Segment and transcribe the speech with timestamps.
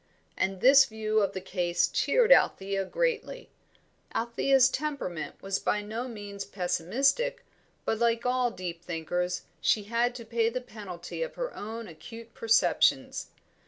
[0.35, 3.51] And this view of the case cheered Althea greatly.
[4.15, 7.45] Althea's temperament was by no means pessimistic,
[7.85, 12.33] but like all deep thinkers she had to pay the penalty of her own acute
[12.33, 13.27] perceptions.